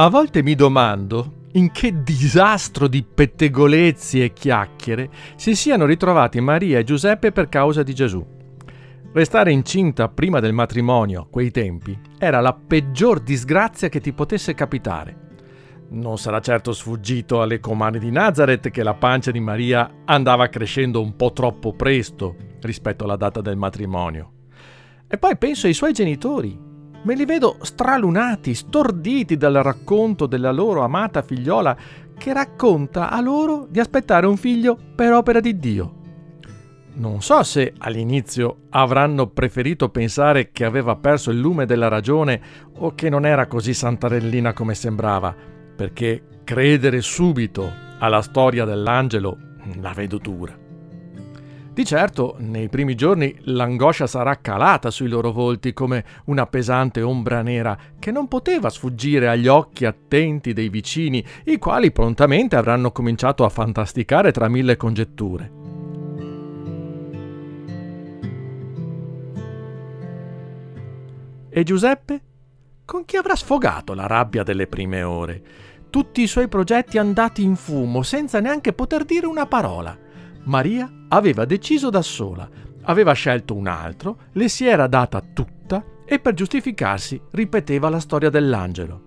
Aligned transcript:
A 0.00 0.08
volte 0.10 0.44
mi 0.44 0.54
domando 0.54 1.46
in 1.54 1.72
che 1.72 2.04
disastro 2.04 2.86
di 2.86 3.02
pettegolezzi 3.02 4.22
e 4.22 4.32
chiacchiere 4.32 5.10
si 5.34 5.56
siano 5.56 5.86
ritrovati 5.86 6.40
Maria 6.40 6.78
e 6.78 6.84
Giuseppe 6.84 7.32
per 7.32 7.48
causa 7.48 7.82
di 7.82 7.92
Gesù. 7.92 8.24
Restare 9.12 9.50
incinta 9.50 10.08
prima 10.08 10.38
del 10.38 10.52
matrimonio, 10.52 11.22
a 11.22 11.26
quei 11.28 11.50
tempi, 11.50 11.98
era 12.16 12.38
la 12.38 12.54
peggior 12.54 13.18
disgrazia 13.18 13.88
che 13.88 14.00
ti 14.00 14.12
potesse 14.12 14.54
capitare. 14.54 15.16
Non 15.88 16.16
sarà 16.16 16.38
certo 16.38 16.72
sfuggito 16.72 17.42
alle 17.42 17.58
comandi 17.58 17.98
di 17.98 18.12
Nazareth 18.12 18.70
che 18.70 18.84
la 18.84 18.94
pancia 18.94 19.32
di 19.32 19.40
Maria 19.40 20.02
andava 20.04 20.46
crescendo 20.46 21.02
un 21.02 21.16
po' 21.16 21.32
troppo 21.32 21.72
presto 21.72 22.36
rispetto 22.60 23.02
alla 23.02 23.16
data 23.16 23.40
del 23.40 23.56
matrimonio. 23.56 24.30
E 25.08 25.18
poi 25.18 25.36
penso 25.36 25.66
ai 25.66 25.74
suoi 25.74 25.92
genitori, 25.92 26.66
Me 27.02 27.14
li 27.14 27.24
vedo 27.24 27.56
stralunati, 27.62 28.54
storditi 28.54 29.36
dal 29.36 29.54
racconto 29.54 30.26
della 30.26 30.50
loro 30.50 30.82
amata 30.82 31.22
figliola 31.22 31.76
che 32.16 32.32
racconta 32.32 33.10
a 33.10 33.20
loro 33.20 33.66
di 33.70 33.78
aspettare 33.78 34.26
un 34.26 34.36
figlio 34.36 34.76
per 34.94 35.12
opera 35.12 35.40
di 35.40 35.56
Dio. 35.56 35.94
Non 36.94 37.22
so 37.22 37.44
se 37.44 37.74
all'inizio 37.78 38.62
avranno 38.70 39.28
preferito 39.28 39.88
pensare 39.88 40.50
che 40.50 40.64
aveva 40.64 40.96
perso 40.96 41.30
il 41.30 41.38
lume 41.38 41.64
della 41.64 41.86
ragione 41.86 42.40
o 42.78 42.94
che 42.94 43.08
non 43.08 43.24
era 43.24 43.46
così 43.46 43.72
santarellina 43.72 44.52
come 44.52 44.74
sembrava, 44.74 45.32
perché 45.76 46.40
credere 46.42 47.00
subito 47.00 47.70
alla 48.00 48.20
storia 48.20 48.64
dell'angelo 48.64 49.38
la 49.80 49.92
vedo 49.92 50.18
dura. 50.18 50.67
Di 51.78 51.84
certo, 51.84 52.34
nei 52.38 52.68
primi 52.68 52.96
giorni 52.96 53.32
l'angoscia 53.42 54.08
sarà 54.08 54.40
calata 54.40 54.90
sui 54.90 55.06
loro 55.06 55.30
volti 55.30 55.72
come 55.72 56.04
una 56.24 56.44
pesante 56.44 57.02
ombra 57.02 57.40
nera 57.40 57.78
che 58.00 58.10
non 58.10 58.26
poteva 58.26 58.68
sfuggire 58.68 59.28
agli 59.28 59.46
occhi 59.46 59.84
attenti 59.84 60.52
dei 60.52 60.70
vicini, 60.70 61.24
i 61.44 61.56
quali 61.58 61.92
prontamente 61.92 62.56
avranno 62.56 62.90
cominciato 62.90 63.44
a 63.44 63.48
fantasticare 63.48 64.32
tra 64.32 64.48
mille 64.48 64.76
congetture. 64.76 65.52
E 71.48 71.62
Giuseppe? 71.62 72.22
Con 72.84 73.04
chi 73.04 73.16
avrà 73.16 73.36
sfogato 73.36 73.94
la 73.94 74.08
rabbia 74.08 74.42
delle 74.42 74.66
prime 74.66 75.04
ore? 75.04 75.42
Tutti 75.90 76.22
i 76.22 76.26
suoi 76.26 76.48
progetti 76.48 76.98
andati 76.98 77.44
in 77.44 77.54
fumo 77.54 78.02
senza 78.02 78.40
neanche 78.40 78.72
poter 78.72 79.04
dire 79.04 79.26
una 79.26 79.46
parola. 79.46 79.96
Maria 80.42 80.97
aveva 81.08 81.44
deciso 81.44 81.90
da 81.90 82.02
sola, 82.02 82.48
aveva 82.82 83.12
scelto 83.12 83.54
un 83.54 83.66
altro, 83.66 84.18
le 84.32 84.48
si 84.48 84.66
era 84.66 84.86
data 84.86 85.20
tutta 85.20 85.84
e 86.04 86.18
per 86.18 86.34
giustificarsi 86.34 87.20
ripeteva 87.32 87.88
la 87.88 88.00
storia 88.00 88.30
dell'angelo. 88.30 89.06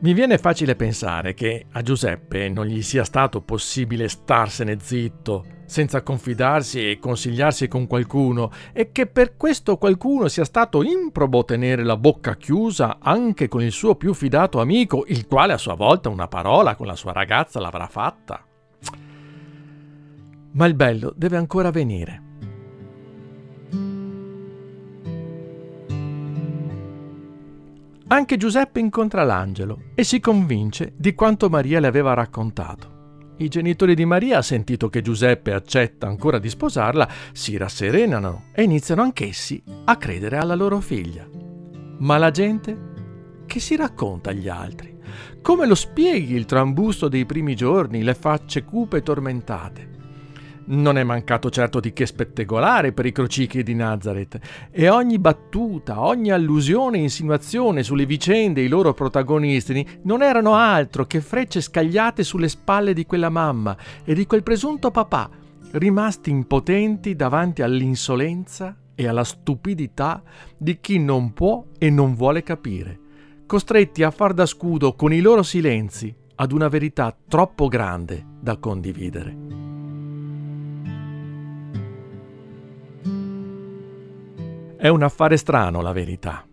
Mi 0.00 0.12
viene 0.12 0.36
facile 0.36 0.74
pensare 0.74 1.32
che 1.32 1.66
a 1.70 1.80
Giuseppe 1.80 2.48
non 2.48 2.66
gli 2.66 2.82
sia 2.82 3.04
stato 3.04 3.40
possibile 3.40 4.08
starsene 4.08 4.76
zitto, 4.80 5.44
senza 5.64 6.02
confidarsi 6.02 6.90
e 6.90 6.98
consigliarsi 6.98 7.68
con 7.68 7.86
qualcuno, 7.86 8.50
e 8.72 8.92
che 8.92 9.06
per 9.06 9.36
questo 9.36 9.78
qualcuno 9.78 10.28
sia 10.28 10.44
stato 10.44 10.82
improbo 10.82 11.44
tenere 11.44 11.84
la 11.84 11.96
bocca 11.96 12.36
chiusa 12.36 12.98
anche 13.00 13.48
con 13.48 13.62
il 13.62 13.72
suo 13.72 13.94
più 13.94 14.12
fidato 14.12 14.60
amico, 14.60 15.04
il 15.06 15.26
quale 15.26 15.54
a 15.54 15.58
sua 15.58 15.74
volta 15.74 16.10
una 16.10 16.28
parola 16.28 16.74
con 16.74 16.86
la 16.86 16.96
sua 16.96 17.12
ragazza 17.12 17.60
l'avrà 17.60 17.86
fatta. 17.86 18.44
Ma 20.54 20.66
il 20.66 20.74
bello 20.74 21.12
deve 21.16 21.36
ancora 21.36 21.70
venire. 21.70 22.22
Anche 28.06 28.36
Giuseppe 28.36 28.78
incontra 28.78 29.24
l'angelo 29.24 29.90
e 29.94 30.04
si 30.04 30.20
convince 30.20 30.92
di 30.96 31.14
quanto 31.14 31.48
Maria 31.48 31.80
le 31.80 31.88
aveva 31.88 32.14
raccontato. 32.14 32.92
I 33.38 33.48
genitori 33.48 33.96
di 33.96 34.04
Maria, 34.04 34.42
sentito 34.42 34.88
che 34.88 35.02
Giuseppe 35.02 35.52
accetta 35.52 36.06
ancora 36.06 36.38
di 36.38 36.48
sposarla, 36.48 37.08
si 37.32 37.56
rasserenano 37.56 38.44
e 38.52 38.62
iniziano 38.62 39.02
anch'essi 39.02 39.60
a 39.86 39.96
credere 39.96 40.36
alla 40.36 40.54
loro 40.54 40.78
figlia. 40.78 41.28
Ma 41.98 42.16
la 42.16 42.30
gente 42.30 42.92
che 43.46 43.58
si 43.58 43.74
racconta 43.74 44.30
agli 44.30 44.48
altri? 44.48 44.96
Come 45.42 45.66
lo 45.66 45.74
spieghi 45.74 46.34
il 46.34 46.44
trambusto 46.44 47.08
dei 47.08 47.26
primi 47.26 47.56
giorni, 47.56 48.04
le 48.04 48.14
facce 48.14 48.62
cupe 48.62 48.98
e 48.98 49.02
tormentate? 49.02 49.93
Non 50.66 50.96
è 50.96 51.02
mancato 51.02 51.50
certo 51.50 51.78
di 51.78 51.92
che 51.92 52.06
spettegolare 52.06 52.92
per 52.92 53.04
i 53.04 53.12
crocicchi 53.12 53.62
di 53.62 53.74
Nazareth, 53.74 54.38
e 54.70 54.88
ogni 54.88 55.18
battuta, 55.18 56.00
ogni 56.02 56.30
allusione 56.30 56.98
e 56.98 57.02
insinuazione 57.02 57.82
sulle 57.82 58.06
vicende 58.06 58.62
e 58.62 58.64
i 58.64 58.68
loro 58.68 58.94
protagonisti 58.94 59.86
non 60.04 60.22
erano 60.22 60.54
altro 60.54 61.04
che 61.04 61.20
frecce 61.20 61.60
scagliate 61.60 62.22
sulle 62.22 62.48
spalle 62.48 62.94
di 62.94 63.04
quella 63.04 63.28
mamma 63.28 63.76
e 64.04 64.14
di 64.14 64.26
quel 64.26 64.42
presunto 64.42 64.90
papà, 64.90 65.28
rimasti 65.72 66.30
impotenti 66.30 67.14
davanti 67.14 67.60
all'insolenza 67.60 68.74
e 68.94 69.06
alla 69.06 69.24
stupidità 69.24 70.22
di 70.56 70.80
chi 70.80 70.98
non 70.98 71.34
può 71.34 71.64
e 71.78 71.90
non 71.90 72.14
vuole 72.14 72.42
capire, 72.42 72.98
costretti 73.44 74.02
a 74.02 74.10
far 74.10 74.32
da 74.32 74.46
scudo 74.46 74.94
con 74.94 75.12
i 75.12 75.20
loro 75.20 75.42
silenzi 75.42 76.14
ad 76.36 76.52
una 76.52 76.68
verità 76.68 77.14
troppo 77.28 77.68
grande 77.68 78.24
da 78.40 78.56
condividere. 78.56 79.63
È 84.84 84.88
un 84.88 85.02
affare 85.02 85.38
strano, 85.38 85.80
la 85.80 85.92
verità. 85.92 86.46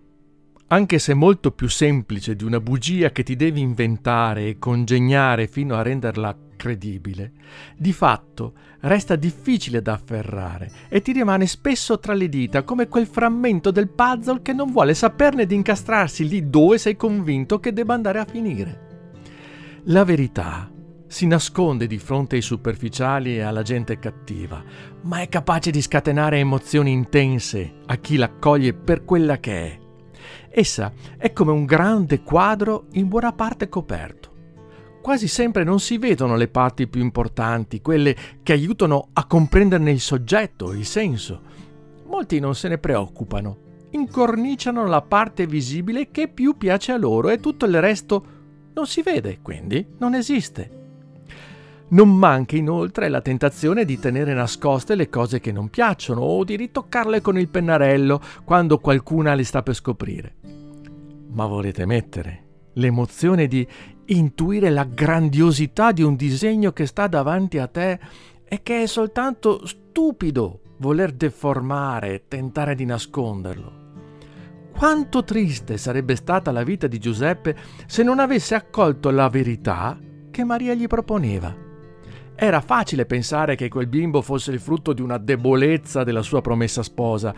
Anche 0.68 1.00
se 1.00 1.14
molto 1.14 1.52
più 1.52 1.68
semplice 1.68 2.34
di 2.34 2.46
una 2.46 2.62
bugia 2.62 3.12
che 3.12 3.24
ti 3.24 3.36
devi 3.36 3.60
inventare 3.60 4.48
e 4.48 4.58
congegnare 4.58 5.48
fino 5.48 5.76
a 5.76 5.82
renderla 5.82 6.34
credibile, 6.56 7.34
di 7.76 7.92
fatto 7.92 8.54
resta 8.80 9.18
difficile 9.18 9.82
da 9.82 9.92
afferrare 9.92 10.72
e 10.88 11.02
ti 11.02 11.12
rimane 11.12 11.46
spesso 11.46 12.00
tra 12.00 12.14
le 12.14 12.30
dita 12.30 12.64
come 12.64 12.88
quel 12.88 13.06
frammento 13.06 13.70
del 13.70 13.90
puzzle 13.90 14.42
che 14.42 14.54
non 14.54 14.72
vuole 14.72 14.94
saperne 14.94 15.46
di 15.46 15.56
incastrarsi 15.56 16.26
lì 16.26 16.50
dove 16.50 16.78
sei 16.78 16.96
convinto 16.96 17.60
che 17.60 17.74
debba 17.74 17.96
andare 17.96 18.20
a 18.20 18.26
finire. 18.26 18.80
La 19.88 20.06
verità 20.06 20.72
si 21.12 21.28
nasconde 21.28 21.88
di 21.88 21.98
fronte 21.98 22.38
ai 22.38 22.42
superficiali 22.42 23.36
e 23.36 23.42
alla 23.42 23.64
gente 23.64 24.00
cattiva, 24.00 24.64
ma 25.02 25.20
è 25.20 25.28
capace 25.28 25.70
di 25.70 25.82
scatenare 25.82 26.38
emozioni 26.38 26.94
intense 26.94 27.80
a 27.88 27.98
chi 27.98 28.16
l'accoglie 28.16 28.74
per 28.74 29.04
quella 29.04 29.38
che 29.38 29.52
è. 29.52 29.80
Essa 30.50 30.94
è 31.18 31.34
come 31.34 31.52
un 31.52 31.66
grande 31.66 32.22
quadro 32.24 32.86
in 32.94 33.10
buona 33.10 33.34
parte 33.34 33.68
coperto. 33.68 34.30
Quasi 35.02 35.28
sempre 35.28 35.66
non 35.66 35.82
si 35.82 35.98
vedono 35.98 36.38
le 36.38 36.48
parti 36.48 36.88
più 36.88 37.02
importanti, 37.02 37.82
quelle 37.82 38.16
che 38.42 38.54
aiutano 38.54 39.10
a 39.12 39.26
comprenderne 39.26 39.92
il 39.92 40.00
soggetto, 40.00 40.72
il 40.72 40.86
senso. 40.86 41.42
Molti 42.06 42.40
non 42.40 42.56
se 42.56 42.70
ne 42.70 42.78
preoccupano, 42.78 43.58
incorniciano 43.90 44.88
la 44.88 45.02
parte 45.02 45.46
visibile 45.46 46.10
che 46.10 46.30
più 46.30 46.56
piace 46.56 46.94
a 46.94 46.98
loro 46.98 47.28
e 47.28 47.42
tutto 47.42 47.66
il 47.66 47.82
resto 47.82 48.26
non 48.74 48.88
si 48.88 49.02
vede, 49.02 49.40
quindi 49.42 49.86
non 49.98 50.16
esiste. 50.16 50.80
Non 51.92 52.16
manca 52.16 52.56
inoltre 52.56 53.10
la 53.10 53.20
tentazione 53.20 53.84
di 53.84 54.00
tenere 54.00 54.34
nascoste 54.34 54.96
le 54.96 55.10
cose 55.10 55.42
che 55.42 55.52
non 55.52 55.70
piacciono 55.70 56.22
o 56.22 56.46
di 56.46 56.56
ritoccarle 56.56 57.20
con 57.20 57.38
il 57.38 57.50
pennarello 57.50 58.22
quando 58.46 58.80
qualcuna 58.80 59.34
le 59.34 59.44
sta 59.44 59.62
per 59.62 59.76
scoprire. 59.76 60.36
Ma 61.32 61.46
volete 61.46 61.86
mettere 61.86 62.44
l'emozione 62.76 63.48
di 63.48 63.68
intuire 64.06 64.70
la 64.70 64.86
grandiosità 64.86 65.92
di 65.92 66.02
un 66.02 66.16
disegno 66.16 66.72
che 66.72 66.86
sta 66.86 67.08
davanti 67.08 67.58
a 67.58 67.68
te 67.68 68.00
e 68.46 68.64
che 68.64 68.84
è 68.84 68.86
soltanto 68.86 69.66
stupido 69.66 70.62
voler 70.78 71.12
deformare 71.12 72.14
e 72.14 72.24
tentare 72.30 72.74
di 72.74 72.86
nasconderlo. 72.86 73.80
Quanto 74.72 75.26
triste 75.26 75.78
sarebbe 75.78 76.16
stata 76.16 76.52
la 76.52 76.64
vita 76.64 76.88
di 76.88 77.00
Giuseppe 77.00 77.56
se 77.86 78.02
non 78.02 78.20
avesse 78.20 78.56
accolto 78.56 79.10
la 79.10 79.28
verità 79.28 80.00
che 80.32 80.44
Maria 80.46 80.74
gli 80.74 80.88
proponeva. 80.88 81.70
Era 82.44 82.60
facile 82.60 83.06
pensare 83.06 83.54
che 83.54 83.70
quel 83.70 83.86
bimbo 83.86 84.24
fosse 84.24 84.50
il 84.50 84.60
frutto 84.60 84.94
di 84.94 85.02
una 85.04 85.20
debolezza 85.20 86.04
della 86.04 86.24
sua 86.24 86.42
promessa 86.42 86.82
sposa, 86.82 87.36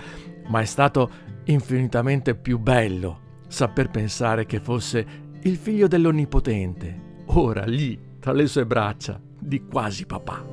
ma 0.48 0.62
è 0.62 0.66
stato 0.66 1.10
infinitamente 1.44 2.36
più 2.36 2.58
bello 2.58 3.42
saper 3.50 3.90
pensare 3.90 4.46
che 4.46 4.62
fosse 4.62 5.06
il 5.42 5.58
figlio 5.58 5.88
dell'Onnipotente, 5.88 7.24
ora 7.26 7.66
lì 7.66 8.00
tra 8.18 8.32
le 8.32 8.48
sue 8.48 8.66
braccia 8.66 9.20
di 9.38 9.66
quasi 9.66 10.06
papà. 10.06 10.53